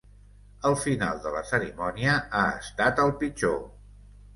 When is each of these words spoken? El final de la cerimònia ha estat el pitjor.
El 0.69 0.77
final 0.83 1.21
de 1.27 1.35
la 1.37 1.45
cerimònia 1.51 2.19
ha 2.41 2.45
estat 2.67 3.07
el 3.09 3.19
pitjor. 3.25 3.67